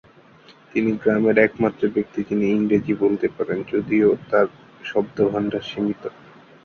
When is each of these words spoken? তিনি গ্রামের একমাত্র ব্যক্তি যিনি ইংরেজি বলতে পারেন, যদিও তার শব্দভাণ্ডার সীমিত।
তিনি 0.71 0.91
গ্রামের 1.01 1.37
একমাত্র 1.39 1.81
ব্যক্তি 1.95 2.19
যিনি 2.29 2.45
ইংরেজি 2.51 2.93
বলতে 3.03 3.27
পারেন, 3.35 3.59
যদিও 3.71 4.09
তার 4.29 4.47
শব্দভাণ্ডার 4.83 5.63
সীমিত। 5.63 6.03